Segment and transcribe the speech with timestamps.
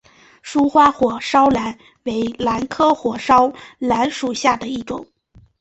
[0.41, 5.05] 疏花火烧兰为兰科火烧兰属下的一个种。